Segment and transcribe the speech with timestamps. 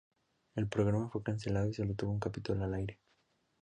[0.55, 2.99] El programa fue cancelado y sólo tuvo un capítulo al aire.